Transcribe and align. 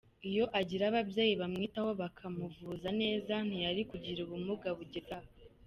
Iyo 0.29 0.45
agira 0.59 0.83
ababyeyi 0.87 1.33
bamwitaho 1.41 1.91
bakamuvuza 2.01 2.89
neza 3.01 3.33
ntiyari 3.47 3.81
kugira 3.91 4.19
ubumuga 4.25 4.67
bugeze 4.77 5.11
aha”. 5.19 5.29